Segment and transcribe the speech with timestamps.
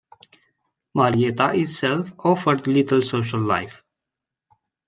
[0.95, 3.83] Marietta itself offered little social life.